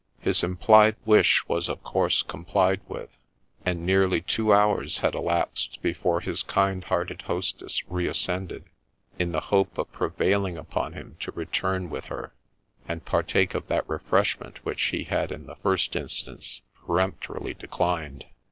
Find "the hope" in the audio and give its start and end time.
9.31-9.77